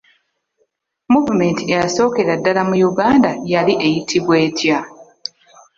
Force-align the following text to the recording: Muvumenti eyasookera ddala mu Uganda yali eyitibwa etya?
Muvumenti 1.11 1.61
eyasookera 1.73 2.33
ddala 2.39 2.61
mu 2.69 2.75
Uganda 2.89 3.31
yali 3.53 3.73
eyitibwa 3.85 4.35
etya? 4.47 4.77